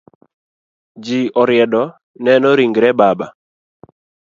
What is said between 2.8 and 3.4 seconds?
baba.